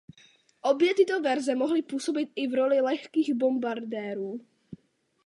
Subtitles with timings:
[0.61, 4.39] Obě tyto verze mohly působit i v roli lehkých bombardérů.